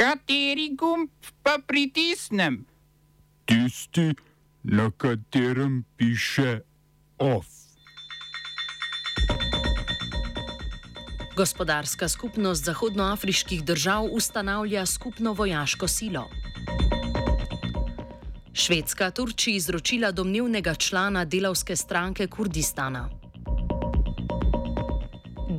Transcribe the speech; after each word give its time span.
Kateri 0.00 0.70
gumb 0.80 1.10
pa 1.42 1.58
pritisnem? 1.66 2.64
Tisti, 3.44 4.14
na 4.62 4.90
katerem 4.96 5.84
piše 5.96 6.60
OF. 7.18 7.46
Gospodarska 11.36 12.08
skupnost 12.08 12.64
zahodnoafriških 12.64 13.64
držav 13.64 14.04
ustanavlja 14.12 14.86
skupno 14.86 15.32
vojaško 15.32 15.88
silo. 15.88 16.30
Švedska 18.52 19.10
Turčiji 19.10 19.54
izročila 19.54 20.12
domnevnega 20.12 20.74
člana 20.74 21.24
delavske 21.24 21.76
stranke 21.76 22.26
Kurdistana. 22.26 23.19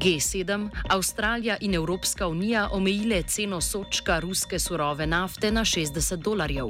G7, 0.02 0.70
Avstralija 0.89 1.57
in 1.61 1.73
Evropska 1.73 2.27
unija 2.27 2.70
omejile 2.71 3.23
ceno 3.23 3.61
sočka 3.61 4.20
ruske 4.20 4.59
surove 4.59 5.07
nafte 5.07 5.51
na 5.51 5.61
60 5.61 6.15
dolarjev. 6.15 6.68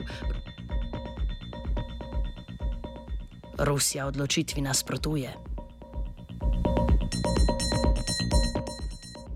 Rusija 3.58 4.08
odločitvi 4.08 4.62
nasprotuje. 4.62 5.34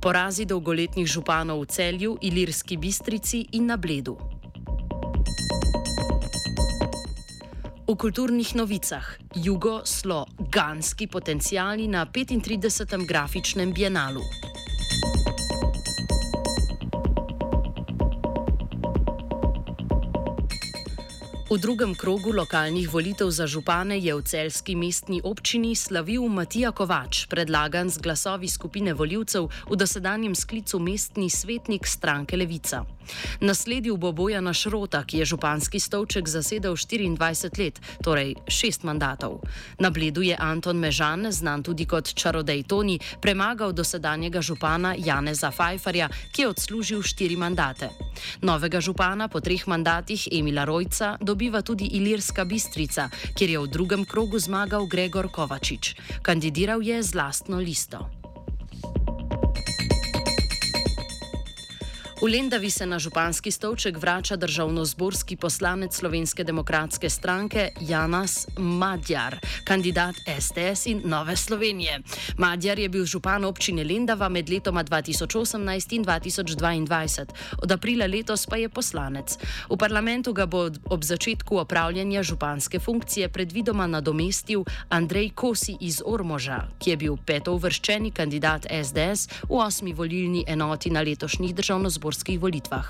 Porazi 0.02 0.45
dolgoletnih 0.45 1.08
županov 1.08 1.62
v 1.62 1.66
celju, 1.66 2.17
Ilirski 2.22 2.77
bistrici 2.77 3.45
in 3.52 3.66
na 3.66 3.77
Bledu. 3.77 4.17
V 7.88 7.95
kulturnih 7.95 8.55
novicah 8.55 9.17
jugo-sloganski 10.55 11.08
potencijali 11.08 11.88
na 11.88 12.05
35. 12.05 13.05
grafičnem 13.08 13.73
bienalu. 13.73 14.22
V 21.52 21.58
drugem 21.58 21.95
krogu 21.95 22.31
lokalnih 22.31 22.94
volitev 22.94 23.30
za 23.30 23.48
župane 23.48 24.00
je 24.00 24.16
v 24.16 24.22
celski 24.22 24.76
mestni 24.76 25.22
občini 25.23 25.76
slavil 25.76 26.28
Matija 26.28 26.72
Kovač, 26.72 27.28
predlagan 27.28 27.89
z 27.89 27.98
glasovi 27.98 28.48
skupine 28.48 28.94
voljivcev 28.94 29.48
v 29.70 29.76
dosedanjem 29.76 30.36
sklicu 30.36 30.80
mestni 30.80 31.30
svetnik 31.30 31.88
stranke 31.88 32.38
Levica. 32.38 32.95
Nasledil 33.42 33.98
bo 33.98 34.11
Bojana 34.11 34.53
Šrota, 34.53 35.03
ki 35.03 35.17
je 35.17 35.25
županski 35.25 35.80
stolček 35.80 36.28
zasedel 36.28 36.73
24 36.75 37.59
let, 37.59 37.80
torej 38.03 38.36
šest 38.48 38.84
mandatov. 38.84 39.42
Na 39.80 39.89
bledu 39.89 40.22
je 40.22 40.36
Anton 40.39 40.78
Mežan, 40.78 41.31
znan 41.31 41.64
tudi 41.64 41.86
kot 41.86 42.14
čarodej 42.14 42.64
Toni, 42.64 43.00
premagal 43.22 43.73
dosedanjega 43.73 44.42
župana 44.42 44.95
Janeza 44.98 45.52
Fajfarja, 45.52 46.09
ki 46.31 46.42
je 46.42 46.48
odslužil 46.48 47.02
štiri 47.02 47.38
mandate. 47.38 47.89
Novega 48.42 48.81
župana 48.81 49.28
po 49.28 49.39
treh 49.39 49.67
mandatih 49.67 50.28
Emila 50.31 50.66
Rojca 50.66 51.17
dobiva 51.22 51.61
tudi 51.61 51.86
Ilirska 51.98 52.45
bistrica, 52.45 53.09
kjer 53.38 53.50
je 53.50 53.59
v 53.59 53.67
drugem 53.67 54.06
krogu 54.06 54.39
zmagal 54.39 54.88
Gregor 54.88 55.31
Kovačič. 55.31 55.95
Kandidiral 56.22 56.81
je 56.81 57.03
z 57.03 57.16
lastno 57.16 57.58
listo. 57.59 58.25
V 62.21 62.27
Lendavi 62.31 62.71
se 62.71 62.85
na 62.85 62.99
županski 62.99 63.52
stolček 63.52 63.97
vrača 63.97 64.35
državno-zborski 64.35 65.35
poslanec 65.35 65.95
Slovenske 65.95 66.44
demokratske 66.44 67.09
stranke 67.09 67.69
Janas 67.81 68.47
Madjar, 68.58 69.35
kandidat 69.63 70.16
SDS 70.39 70.86
in 70.86 71.02
Nove 71.05 71.36
Slovenije. 71.36 71.99
Madjar 72.38 72.80
je 72.80 72.89
bil 72.89 73.05
župan 73.05 73.45
občine 73.45 73.83
Lendava 73.83 74.30
med 74.30 74.49
letoma 74.49 74.83
2018 74.83 75.95
in 75.95 76.05
2022, 76.05 77.25
od 77.63 77.71
aprila 77.71 78.05
letos 78.05 78.45
pa 78.45 78.55
je 78.55 78.69
poslanec. 78.69 79.38
V 79.69 79.77
parlamentu 79.77 80.33
ga 80.33 80.45
bo 80.45 80.69
ob 80.89 81.03
začetku 81.03 81.58
opravljanja 81.58 82.23
županske 82.23 82.80
funkcije 82.80 83.30
predvidoma 83.30 83.88
nadomestil 83.88 84.63
Andrej 84.89 85.30
Kosi 85.30 85.77
iz 85.81 86.02
Ormoža, 86.05 86.67
ki 86.80 86.89
je 86.89 86.98
bil 86.98 87.17
peto 87.25 87.54
uvrščeni 87.54 88.11
kandidat 88.11 88.65
SDS 88.71 89.27
v 89.49 89.59
osmi 89.59 89.93
volilni 89.93 90.45
enoti 90.48 90.89
na 90.89 91.02
letošnjih 91.02 91.55
državno-zborskih 91.55 92.05
zborskih 92.05 92.38
volitvah. 92.38 92.86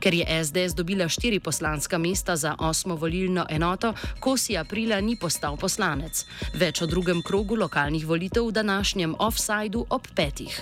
Ker 0.00 0.14
je 0.16 0.24
SDS 0.24 0.72
dobila 0.72 1.08
štiri 1.08 1.40
poslanska 1.40 1.98
mesta 1.98 2.36
za 2.36 2.56
osmo 2.58 2.96
volilno 2.96 3.44
enoto, 3.50 3.92
Kosi 4.20 4.56
aprila 4.56 5.00
ni 5.00 5.16
postal 5.20 5.56
poslanec. 5.60 6.24
Več 6.56 6.80
o 6.80 6.86
drugem 6.88 7.20
krogu 7.22 7.56
lokalnih 7.56 8.06
volitev 8.08 8.48
v 8.48 8.56
današnjem 8.56 9.14
offsajdu 9.18 9.84
ob 9.90 10.08
petih. 10.16 10.56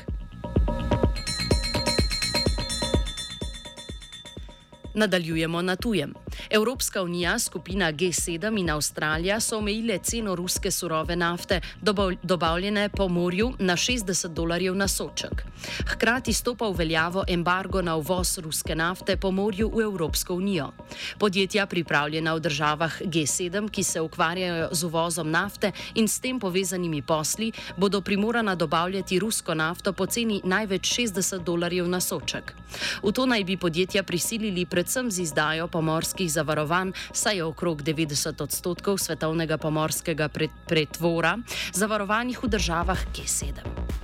Nadaljujemo 4.95 5.63
na 5.63 5.77
tujem. 5.77 6.24
Evropska 6.51 7.03
unija, 7.03 7.39
skupina 7.39 7.93
G7 7.93 8.61
in 8.61 8.71
Avstralija 8.71 9.41
so 9.41 9.59
omejile 9.59 9.99
ceno 9.99 10.35
ruske 10.35 10.71
surove 10.71 11.17
nafte, 11.17 11.61
dobavljene 12.23 12.89
po 12.89 13.09
morju, 13.09 13.53
na 13.59 13.77
60 13.77 14.29
dolarjev 14.29 14.75
na 14.75 14.89
soček. 14.89 15.45
Hkrati 15.87 16.33
stopa 16.33 16.69
v 16.69 16.77
veljavo 16.79 17.25
embargo 17.29 17.83
na 17.83 17.97
uvoz 17.97 18.39
ruske 18.39 18.75
nafte 18.75 19.17
po 19.17 19.31
morju 19.31 19.71
v 19.75 19.83
Evropsko 19.83 20.35
unijo. 20.35 20.71
Podjetja, 21.19 21.67
pripravljena 21.67 22.35
v 22.35 22.41
državah 22.41 23.01
G7, 23.01 23.71
ki 23.71 23.83
se 23.83 24.01
ukvarjajo 24.01 24.69
z 24.73 24.85
uvozom 24.85 25.31
nafte 25.31 25.73
in 25.95 26.09
s 26.09 26.21
tem 26.21 26.41
povezanimi 26.41 27.03
posli, 27.03 27.53
bodo 27.77 28.01
primorana 28.01 28.55
dobavljati 28.55 29.19
rusko 29.19 29.55
nafto 29.55 29.93
po 29.93 30.07
ceni 30.07 30.41
največ 30.45 30.99
60 30.99 31.45
dolarjev 31.45 31.89
na 31.89 32.01
soček. 32.01 32.55
V 33.03 33.13
to 33.13 33.27
naj 33.27 33.45
bi 33.45 33.57
podjetja 33.57 34.03
prisilili 34.03 34.67
predvsem 34.67 35.11
z 35.11 35.23
izdajo 35.23 35.69
pomorskih 35.69 36.24
zavarovanj, 36.29 36.93
saj 37.13 37.37
je 37.37 37.45
okrog 37.45 37.83
90 37.83 38.43
odstotkov 38.43 38.99
svetovnega 38.99 39.59
pomorskega 39.59 40.29
pretvora 40.67 41.39
zavarovanih 41.73 42.43
v 42.43 42.49
državah 42.49 42.99
G7. 43.15 44.04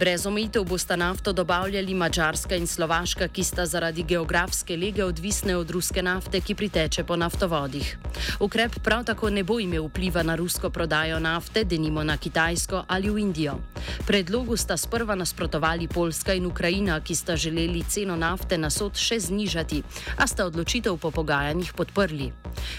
Brez 0.00 0.26
omejitev 0.26 0.64
bosta 0.64 0.96
nafto 0.96 1.32
dobavljali 1.32 1.94
Mačarska 1.94 2.56
in 2.56 2.66
Slovaška, 2.66 3.28
ki 3.28 3.44
sta 3.44 3.66
zaradi 3.66 4.02
geografske 4.02 4.76
lege 4.76 5.04
odvisne 5.04 5.56
od 5.56 5.70
ruske 5.70 6.02
nafte, 6.02 6.40
ki 6.40 6.54
priteče 6.54 7.04
po 7.04 7.16
naftovodih. 7.16 7.98
Ukrep 8.40 8.78
prav 8.84 9.04
tako 9.04 9.30
ne 9.30 9.42
bo 9.44 9.58
imel 9.60 9.84
vpliva 9.84 10.22
na 10.22 10.34
rusko 10.40 10.70
prodajo 10.70 11.18
nafte, 11.20 11.64
denimo 11.64 12.04
na 12.04 12.16
Kitajsko 12.16 12.84
ali 12.88 13.10
v 13.10 13.18
Indijo. 13.18 13.58
Predlogu 14.06 14.56
sta 14.56 14.76
sprva 14.76 15.14
nasprotovali 15.14 15.88
Poljska 15.88 16.34
in 16.34 16.46
Ukrajina, 16.46 17.00
ki 17.00 17.14
sta 17.14 17.36
želeli 17.36 17.84
ceno 17.88 18.16
nafte 18.16 18.58
na 18.58 18.70
sod 18.70 18.96
še 18.96 19.20
znižati, 19.20 19.82
a 20.16 20.26
sta 20.26 20.46
odločitev 20.46 20.96
po 20.96 21.10
pogajanjih 21.10 21.72
podprli. 21.72 22.32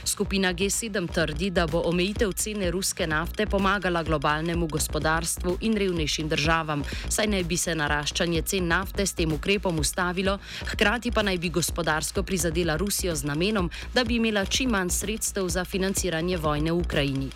Skupina 0.06 0.54
G7 0.54 1.14
trdi, 1.14 1.50
da 1.50 1.68
bo 1.68 1.84
omejitev 1.86 2.34
cene 2.34 2.72
ruske 2.72 3.08
nafte 3.08 3.46
pomagala 3.46 4.04
globalnemu 4.04 4.68
gospodarstvu 4.68 5.58
in 5.62 5.78
revnejšim 5.78 6.28
državam, 6.30 6.84
saj 7.12 7.28
naj 7.28 7.44
bi 7.44 7.58
se 7.58 7.76
naraščanje 7.76 8.42
cen 8.42 8.68
nafte 8.68 9.06
s 9.06 9.14
tem 9.14 9.34
ukrepom 9.34 9.80
ustavilo, 9.80 10.38
hkrati 10.72 11.12
pa 11.12 11.24
naj 11.28 11.38
bi 11.38 11.50
gospodarsko 11.50 12.24
prizadela 12.24 12.78
Rusijo 12.80 13.16
z 13.16 13.28
namenom, 13.28 13.70
da 13.94 14.04
bi 14.04 14.16
imela 14.16 14.46
čim 14.46 14.72
manj 14.72 14.90
sredstev 14.90 15.50
za 15.50 15.66
financiranje 15.66 16.38
vojne 16.38 16.72
v 16.72 16.80
Ukrajini. 16.80 17.30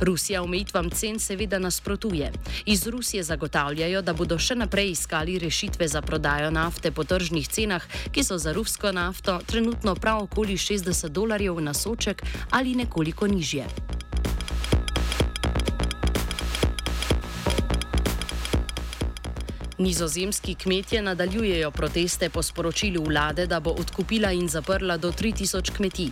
Rusija 0.00 0.42
omejitvam 0.42 0.90
cen 0.90 1.18
seveda 1.18 1.58
nasprotuje. 1.58 2.32
Iz 2.66 2.86
Rusije 2.86 3.22
zagotavljajo, 3.22 4.02
da 4.02 4.12
bodo 4.12 4.38
še 4.38 4.56
naprej 4.56 4.90
iskali 4.90 5.38
rešitve 5.38 5.88
za 5.88 6.02
prodajo 6.02 6.50
nafte 6.50 6.90
po 6.90 7.04
tržnih 7.04 7.48
cenah, 7.48 7.84
ki 8.12 8.24
so 8.24 8.38
za 8.38 8.52
rusko 8.56 8.92
nafto 8.92 9.40
trenutno 9.46 9.94
prav 9.94 10.22
okoli 10.22 10.56
60 10.56 11.08
dolarjev 11.08 11.60
na 11.60 11.74
soček 11.74 12.22
ali 12.50 12.74
nekoliko 12.74 13.26
nižje. 13.26 13.66
Nizozemski 19.80 20.54
kmetje 20.54 21.02
nadaljujejo 21.02 21.70
proteste 21.70 22.28
po 22.30 22.42
sporočilu 22.42 23.04
vlade, 23.04 23.46
da 23.46 23.60
bo 23.60 23.70
odkupila 23.70 24.32
in 24.32 24.48
zaprla 24.48 24.96
do 24.96 25.12
3000 25.12 25.72
kmetij. 25.76 26.10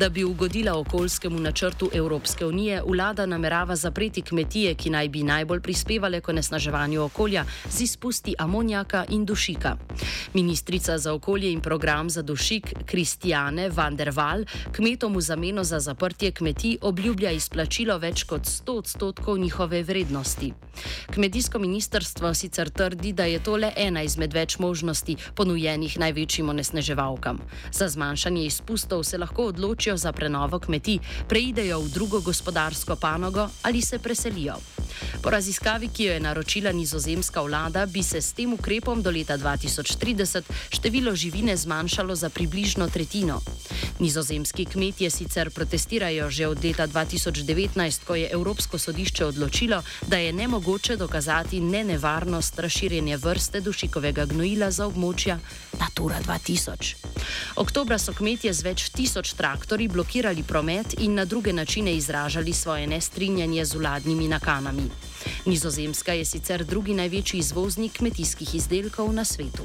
Da 0.00 0.08
bi 0.08 0.24
ugodila 0.24 0.78
okoljskemu 0.78 1.40
načrtu 1.40 1.90
Evropske 1.92 2.46
unije, 2.46 2.82
vlada 2.86 3.26
namerava 3.26 3.76
zapreti 3.76 4.22
kmetije, 4.22 4.74
ki 4.74 4.90
naj 4.90 5.08
bi 5.08 5.22
najbolj 5.22 5.60
prispevale 5.60 6.20
k 6.20 6.28
onesnaževanju 6.28 7.02
okolja 7.02 7.44
z 7.70 7.80
izpusti 7.80 8.34
amonijaka 8.38 9.04
in 9.08 9.24
dušika. 9.24 9.76
Ministrica 10.34 10.98
za 10.98 11.12
okolje 11.12 11.52
in 11.52 11.60
program 11.60 12.10
za 12.10 12.22
dušik 12.22 12.72
Kristijane 12.86 13.68
van 13.68 13.96
der 13.96 14.08
Waal 14.08 14.46
kmetom 14.72 15.16
v 15.16 15.20
zameno 15.20 15.64
za 15.64 15.80
zaprtje 15.80 16.32
kmetij 16.32 16.78
obljublja 16.80 17.30
izplačilo 17.30 17.98
več 17.98 18.24
kot 18.24 18.42
100 18.42 18.78
odstotkov 18.78 19.38
njihove 19.38 19.82
vrednosti. 19.82 20.52
Kmetijsko 21.14 21.58
ministrstvo 21.58 22.34
sicer 22.34 22.70
trdi, 22.70 23.12
da 23.12 23.24
je 23.24 23.42
to 23.42 23.56
le 23.56 23.72
ena 23.76 24.02
izmed 24.02 24.32
več 24.32 24.58
možnosti 24.58 25.16
ponujenih 25.34 25.98
največjim 25.98 26.48
onesneževalkam. 26.48 27.38
Za 27.72 27.88
zmanjšanje 27.88 28.46
izpustov 28.46 29.02
se 29.04 29.18
lahko 29.18 29.44
odločijo. 29.44 29.89
Odločijo 29.90 29.96
za 29.96 30.12
prenovo 30.12 30.58
kmetij, 30.58 30.98
preidejo 31.28 31.80
v 31.80 31.88
drugo 31.88 32.20
gospodarsko 32.20 32.96
panogo 32.96 33.48
ali 33.62 33.82
se 33.82 33.98
preselijo. 33.98 34.54
Po 35.22 35.30
raziskavi, 35.30 35.88
ki 35.88 36.04
jo 36.04 36.12
je 36.12 36.20
naročila 36.20 36.72
nizozemska 36.72 37.40
vlada, 37.40 37.86
bi 37.86 38.02
se 38.02 38.20
s 38.20 38.32
tem 38.32 38.52
ukrepom 38.52 39.02
do 39.02 39.10
leta 39.10 39.38
2030 39.38 40.42
število 40.70 41.14
živine 41.14 41.56
zmanjšalo 41.56 42.14
za 42.14 42.28
približno 42.28 42.88
tretjino. 42.88 43.40
Nizozemski 43.98 44.64
kmetje 44.64 45.10
sicer 45.10 45.50
protestirajo 45.50 46.30
že 46.30 46.46
od 46.46 46.64
leta 46.64 46.86
2019, 46.86 48.04
ko 48.04 48.14
je 48.14 48.30
Evropsko 48.32 48.78
sodišče 48.78 49.24
odločilo, 49.24 49.82
da 50.06 50.16
je 50.16 50.32
nemogoče 50.32 50.96
dokazati 50.96 51.60
nenevarnost 51.60 52.58
razširjenja 52.58 53.16
vrste 53.16 53.60
dušikovega 53.60 54.24
gnojila 54.24 54.70
za 54.70 54.86
območja 54.86 55.38
Natura 55.80 56.20
2000. 56.26 56.94
Oktobra 57.56 57.98
so 57.98 58.12
kmetje 58.12 58.52
z 58.52 58.62
več 58.62 58.88
tisoč 58.94 59.34
traktori 59.70 59.88
blokirali 59.88 60.42
promet 60.42 60.94
in 60.98 61.14
na 61.14 61.24
druge 61.24 61.52
načine 61.52 61.94
izražali 61.94 62.52
svoje 62.52 62.86
nestrinjanje 62.86 63.64
z 63.64 63.74
vladnimi 63.74 64.28
nakanami. 64.28 64.82
Nizozemska 65.46 66.12
je 66.12 66.24
sicer 66.24 66.64
drugi 66.64 66.94
največji 66.94 67.38
izvoznik 67.38 67.92
kmetijskih 67.92 68.54
izdelkov 68.54 69.12
na 69.12 69.24
svetu. 69.24 69.62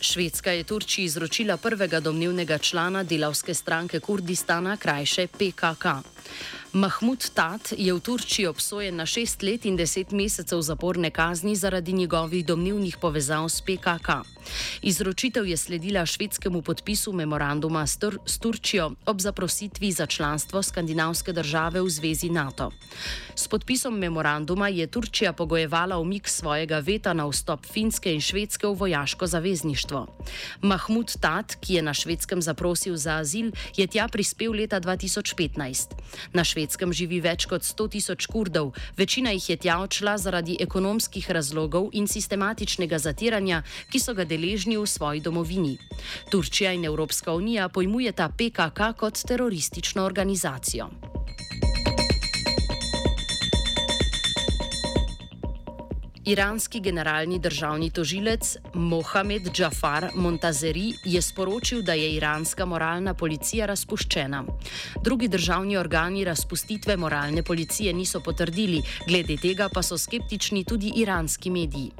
Švedska 0.00 0.52
je 0.52 0.64
Turčiji 0.64 1.04
izročila 1.04 1.56
prvega 1.56 2.00
domnevnega 2.00 2.58
člana 2.58 3.02
delavske 3.02 3.54
stranke 3.54 4.00
Kurdistana, 4.00 4.76
krajše 4.76 5.26
PKK. 5.26 5.84
Mahmud 6.72 7.30
Tat 7.32 7.72
je 7.72 7.88
v 7.88 8.00
Turčiji 8.00 8.46
obsojen 8.46 9.00
na 9.00 9.06
šest 9.08 9.40
let 9.42 9.64
in 9.64 9.76
deset 9.76 10.12
mesecev 10.12 10.60
zaporne 10.60 11.10
kazni 11.10 11.56
zaradi 11.56 11.92
njegovih 11.92 12.44
domnevnih 12.44 12.96
povezav 13.00 13.48
s 13.48 13.60
PKK. 13.60 14.08
Izročitev 14.82 15.46
je 15.46 15.56
sledila 15.56 16.06
švedskemu 16.06 16.62
podpisu 16.62 17.12
memoranduma 17.12 17.86
s, 17.86 17.96
Tur 17.96 18.18
s 18.26 18.38
Turčijo 18.38 18.92
ob 19.06 19.20
zaprositvi 19.20 19.92
za 19.92 20.06
članstvo 20.06 20.62
skandinavske 20.62 21.32
države 21.32 21.80
v 21.80 21.88
zvezi 21.88 22.28
NATO. 22.30 22.70
S 23.34 23.48
podpisom 23.48 23.98
memoranduma 23.98 24.68
je 24.68 24.86
Turčija 24.86 25.32
pogojevala 25.32 25.98
umik 25.98 26.28
svojega 26.28 26.78
veta 26.78 27.12
na 27.12 27.26
vstop 27.26 27.66
Finske 27.66 28.12
in 28.14 28.20
Švedske 28.20 28.66
v 28.66 28.74
vojaško 28.74 29.26
zavezništvo. 29.26 30.06
Mahmud 30.62 31.16
Tat, 31.20 31.54
ki 31.60 31.74
je 31.74 31.82
na 31.82 31.94
švedskem 31.94 32.42
zaprosil 32.42 32.96
za 32.96 33.16
azil, 33.16 33.50
je 33.76 33.86
tja 33.86 34.08
prispel 34.08 34.52
leta 34.52 34.80
2015. 34.80 35.96
Na 36.32 36.44
švedskem 36.58 36.90
živi 36.92 37.20
več 37.22 37.46
kot 37.46 37.62
100 37.62 37.86
tisoč 37.94 38.26
kurdov, 38.26 38.72
večina 38.98 39.30
jih 39.36 39.50
je 39.50 39.56
tja 39.62 39.78
odšla 39.78 40.16
zaradi 40.18 40.56
ekonomskih 40.58 41.30
razlogov 41.30 41.92
in 41.94 42.10
sistematičnega 42.10 42.98
zatiranja, 42.98 43.62
ki 43.92 44.02
so 44.02 44.14
ga 44.18 44.26
deležni 44.26 44.74
v 44.74 44.86
svoji 44.86 45.22
domovini. 45.22 45.78
Turčija 46.32 46.74
in 46.74 46.88
Evropska 46.90 47.32
unija 47.38 47.68
pojmujeta 47.68 48.28
PKK 48.34 48.92
kot 48.98 49.22
teroristično 49.22 50.02
organizacijo. 50.02 50.90
Iranski 56.28 56.80
generalni 56.80 57.38
državni 57.38 57.90
tožilec 57.90 58.56
Mohamed 58.74 59.42
Džafar 59.52 60.10
Montazeri 60.14 60.92
je 61.04 61.22
sporočil, 61.22 61.80
da 61.82 61.92
je 61.92 62.10
iranska 62.16 62.66
moralna 62.66 63.14
policija 63.14 63.66
razpuščena. 63.66 64.42
Drugi 65.04 65.28
državni 65.28 65.76
organi 65.76 66.24
razpustitve 66.24 66.96
moralne 66.96 67.42
policije 67.42 67.92
niso 67.92 68.20
potrdili, 68.20 68.82
glede 69.06 69.36
tega 69.36 69.70
pa 69.72 69.82
so 69.82 69.98
skeptični 69.98 70.64
tudi 70.64 70.92
iranski 70.96 71.50
mediji. 71.50 71.92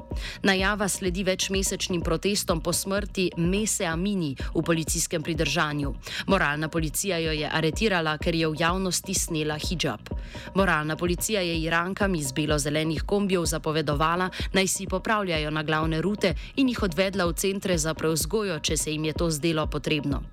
Najava 0.43 0.87
sledi 0.87 1.23
večmesečnim 1.23 2.01
protestom 2.01 2.61
po 2.61 2.73
smrti 2.73 3.29
Mese 3.37 3.85
Amini 3.85 4.35
v 4.55 4.61
policijskem 4.61 5.23
pridržanju. 5.23 5.93
Moralna 6.27 6.69
policija 6.69 7.17
jo 7.17 7.31
je 7.31 7.49
aretirala, 7.53 8.17
ker 8.17 8.35
je 8.35 8.47
v 8.47 8.55
javnosti 8.59 9.13
snela 9.13 9.57
hijab. 9.57 10.09
Moralna 10.55 10.95
policija 10.95 11.41
je 11.41 11.61
Irankam 11.61 12.15
iz 12.15 12.31
belo-zelenih 12.31 13.03
kombijev 13.05 13.45
zapovedovala, 13.45 14.29
naj 14.53 14.67
si 14.67 14.87
popravljajo 14.87 15.51
na 15.51 15.63
glavne 15.63 16.01
rute 16.01 16.33
in 16.55 16.69
jih 16.69 16.83
odvedla 16.83 17.25
v 17.25 17.33
centre 17.33 17.77
za 17.77 17.93
preuzgojo, 17.93 18.59
če 18.59 18.77
se 18.77 18.91
jim 18.91 19.05
je 19.05 19.13
to 19.13 19.29
zdelo 19.31 19.67
potrebno. 19.67 20.23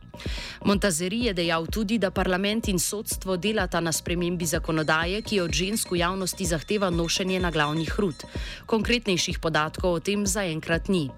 Montazeri 0.64 1.28
je 1.28 1.32
dejal 1.34 1.66
tudi, 1.66 1.98
da 1.98 2.10
parlament 2.10 2.68
in 2.68 2.78
sodstvo 2.78 3.36
delata 3.36 3.80
na 3.80 3.92
spremembi 3.92 4.46
zakonodaje, 4.46 5.20
ki 5.22 5.40
od 5.40 5.52
žensk 5.52 5.92
v 5.92 6.00
javnosti 6.00 6.46
zahteva 6.46 6.90
nošenje 6.90 7.40
na 7.40 7.50
glavnih 7.50 7.92
rut. 8.00 8.24
Konkretnejših 8.66 9.38
podatkov 9.38 9.75
o 9.84 10.00
tem 10.00 10.25
zaenkrat 10.25 10.88
ni. 10.88 11.11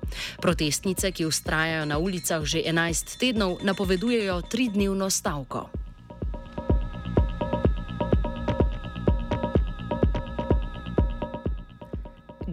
Protestnice, 0.43 1.13
ki 1.15 1.29
ustrajajo 1.31 1.87
na 1.87 2.03
ulicah 2.03 2.43
že 2.43 2.67
11 2.67 3.19
tednov, 3.21 3.63
napovedujejo 3.63 4.43
tridnevno 4.51 5.07
stavko. 5.11 5.88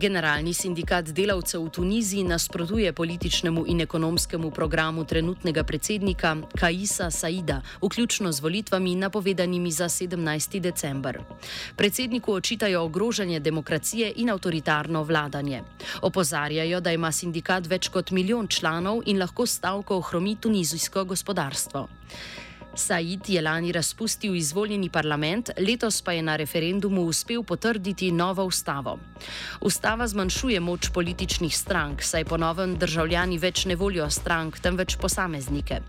Generalni 0.05 0.53
sindikat 0.53 1.07
delavcev 1.17 1.63
v 1.65 1.69
Tuniziji 1.73 2.23
nasprotuje 2.29 2.91
političnemu 2.93 3.63
in 3.67 3.81
ekonomskemu 3.81 4.51
programu 4.51 5.01
trenutnega 5.03 5.63
predsednika 5.63 6.35
Kaisa 6.53 7.09
Saida, 7.11 7.61
vključno 7.81 8.31
z 8.31 8.39
volitvami 8.39 8.93
napovedanimi 8.95 9.71
za 9.71 9.89
17. 9.89 10.59
december. 10.59 11.19
Predsedniku 11.75 12.33
očitajo 12.33 12.83
ogrožanje 12.83 13.39
demokracije 13.39 14.13
in 14.15 14.29
avtoritarno 14.29 15.03
vladanje. 15.03 15.63
Opozarjajo, 16.01 16.79
da 16.81 16.91
ima 16.91 17.11
sindikat 17.11 17.67
več 17.67 17.89
kot 17.89 18.11
milijon 18.11 18.47
članov 18.47 19.01
in 19.05 19.19
lahko 19.19 19.45
stavko 19.45 19.97
ohromi 19.97 20.35
tunizijsko 20.35 21.03
gospodarstvo. 21.03 21.87
Said 22.75 23.29
je 23.29 23.41
lani 23.41 23.71
razpustil 23.71 24.35
izvoljeni 24.35 24.89
parlament, 24.89 25.49
letos 25.57 26.01
pa 26.01 26.11
je 26.11 26.21
na 26.21 26.35
referendumu 26.35 27.01
uspel 27.01 27.43
potrditi 27.43 28.11
novo 28.11 28.43
ustavo. 28.43 28.99
Ustava 29.61 30.07
zmanjšuje 30.07 30.59
moč 30.59 30.89
političnih 30.89 31.57
strank, 31.57 32.03
saj 32.03 32.25
po 32.25 32.37
novem 32.37 32.75
državljani 32.77 33.37
več 33.37 33.65
ne 33.65 33.75
volijo 33.75 34.09
strank, 34.09 34.59
temveč 34.59 34.97
posameznike. 35.01 35.79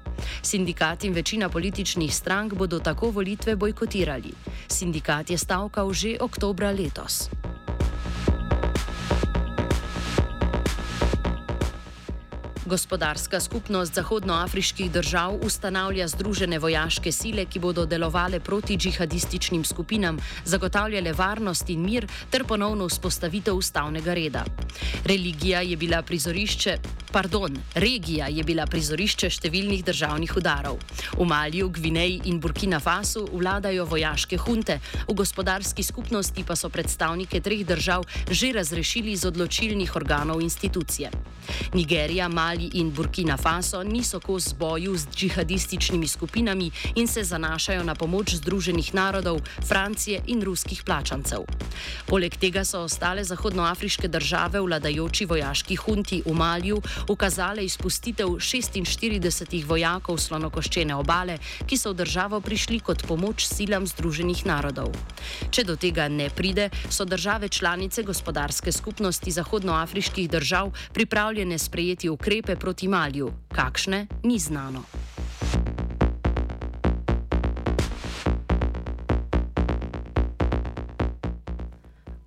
Sindikat 0.43 1.05
in 1.05 1.13
večina 1.13 1.49
političnih 1.49 2.15
strank 2.15 2.55
bodo 2.55 2.79
tako 2.79 3.11
volitve 3.11 3.57
bojkotirali. 3.57 4.33
Sindikat 4.69 5.31
je 5.31 5.39
stavkal 5.39 5.93
že 5.93 6.17
oktobra 6.21 6.71
letos. 6.71 7.29
Gospodarska 12.67 13.41
skupnost 13.41 13.95
zahodnoafriških 13.95 14.91
držav 14.91 15.39
ustanavlja 15.47 16.09
združene 16.09 16.59
vojaške 16.59 17.13
sile, 17.13 17.45
ki 17.47 17.61
bodo 17.63 17.85
delovale 17.87 18.41
proti 18.41 18.77
džihadističnim 18.77 19.65
skupinam, 19.65 20.19
zagotavljale 20.45 21.13
varnost 21.13 21.71
in 21.71 21.85
mir 21.87 22.09
ter 22.31 22.45
ponovno 22.45 22.89
vzpostavitev 22.89 23.55
ustavnega 23.55 24.15
reda. 24.15 24.45
Religija 25.05 25.61
je 25.61 25.77
bila 25.77 26.03
prizorišče. 26.03 26.79
Pardon, 27.17 27.57
regija 27.75 28.27
je 28.29 28.43
bila 28.45 28.67
prizorišče 28.69 29.31
številnih 29.39 29.81
državnih 29.89 30.35
udarov. 30.37 30.77
V 31.17 31.25
Maliju, 31.25 31.71
Gvineji 31.73 32.19
in 32.29 32.37
Burkina 32.45 32.77
Fasu 32.77 33.23
vladajo 33.31 33.87
vojaške 33.89 34.37
hunte, 34.37 34.77
v 35.09 35.15
gospodarski 35.17 35.81
skupnosti 35.81 36.45
pa 36.45 36.53
so 36.61 36.69
predstavnike 36.69 37.41
treh 37.41 37.65
držav 37.65 38.05
že 38.29 38.53
razrešili 38.59 39.17
iz 39.17 39.25
odločilnih 39.25 39.97
organov 39.97 40.45
institucije. 40.45 41.09
Nigerija, 41.73 42.29
Mali, 42.29 42.69
in 42.75 42.91
Burkina 42.93 43.37
Faso 43.41 43.81
niso 43.83 44.21
kos 44.21 44.53
boju 44.53 44.97
z 44.97 45.09
džihadističnimi 45.17 46.09
skupinami 46.09 46.71
in 47.01 47.09
se 47.09 47.25
zanašajo 47.25 47.85
na 47.85 47.95
pomoč 47.95 48.35
Združenih 48.35 48.93
narodov, 48.95 49.41
Francije 49.65 50.21
in 50.27 50.43
ruskih 50.43 50.83
plačancev. 50.85 51.49
Poleg 52.07 52.37
tega 52.37 52.65
so 52.65 52.85
ostale 52.85 53.25
zahodnoafriške 53.25 54.09
države 54.09 54.61
vladajoči 54.61 55.25
vojaški 55.25 55.77
hunti 55.77 56.23
v 56.27 56.37
Malju 56.37 56.83
ukazale 57.09 57.65
izpustitev 57.65 58.29
46 58.39 59.65
vojakov 59.65 60.19
slonokoščene 60.19 60.95
obale, 60.95 61.39
ki 61.67 61.79
so 61.79 61.93
v 61.93 62.03
državo 62.03 62.41
prišli 62.41 62.81
kot 62.81 63.07
pomoč 63.07 63.47
silam 63.47 63.87
Združenih 63.87 64.47
narodov. 64.47 64.93
Če 65.51 65.65
do 65.65 65.77
tega 65.77 66.09
ne 66.09 66.29
pride, 66.31 66.71
so 66.91 67.05
države 67.05 67.49
članice 67.49 68.03
gospodarske 68.03 68.73
skupnosti 68.73 69.31
zahodnoafriških 69.31 70.31
držav 70.31 70.73
pripravljene 70.93 71.59
sprejeti 71.59 72.09
ukrepe, 72.09 72.57
proti 72.57 72.89
Malju, 72.89 73.33
kakšne 73.55 74.07
ni 74.25 74.39
znano. 74.39 75.06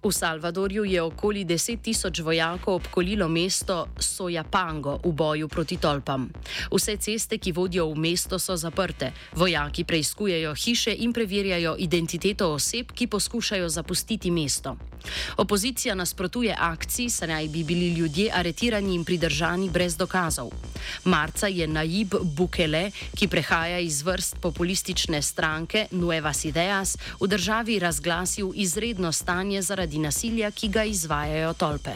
V 0.04 0.12
Salvadorju 0.12 0.84
je 0.84 1.02
okoli 1.02 1.46
10 1.46 1.82
tisoč 1.84 2.20
vojakov 2.20 2.76
obkolilo 2.76 3.28
mesto 3.28 3.88
Sojapango 4.00 5.00
v 5.04 5.12
boju 5.12 5.48
proti 5.48 5.78
tolpam. 5.78 6.30
Vse 6.72 6.96
ceste, 6.98 7.38
ki 7.38 7.52
vodijo 7.52 7.92
v 7.92 8.00
mesto, 8.00 8.40
so 8.40 8.56
zaprte. 8.56 9.12
Vojaki 9.36 9.84
preizkujejo 9.84 10.56
hiše 10.56 10.96
in 11.04 11.12
preverjajo 11.12 11.76
identiteto 11.76 12.54
oseb, 12.56 12.96
ki 12.96 13.08
poskušajo 13.08 13.70
zapustiti 13.70 14.32
mesto. 14.32 14.78
Opozicija 15.38 15.96
nasprotuje 15.96 16.56
akciji, 16.58 17.10
saj 17.10 17.28
naj 17.28 17.48
bi 17.48 17.64
bili 17.64 17.94
ljudje 17.94 18.32
aretirani 18.34 18.96
in 18.96 19.06
pridržani 19.06 19.70
brez 19.70 19.98
dokazov. 19.98 20.50
Marca 21.04 21.48
je 21.48 21.68
Naib 21.68 22.16
Bukele, 22.22 22.92
ki 23.16 23.28
prehaja 23.28 23.80
iz 23.80 24.02
vrst 24.02 24.40
populistične 24.42 25.22
stranke 25.22 25.88
Nuevas 25.92 26.46
Ideas, 26.46 26.98
v 27.20 27.28
državi 27.28 27.80
razglasil 27.80 28.52
izredno 28.56 29.12
stanje 29.12 29.62
zaradi 29.62 30.00
nasilja, 30.00 30.52
ki 30.52 30.68
ga 30.68 30.84
izvajajo 30.84 31.54
tolpe. 31.54 31.92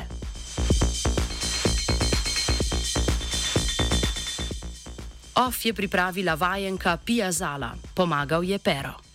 OF 5.36 5.66
je 5.66 5.74
pripravila 5.74 6.36
vajenka 6.36 6.98
Pia 6.98 7.32
Zala, 7.32 7.74
pomagal 7.96 8.44
je 8.44 8.60
Pero. 8.60 9.13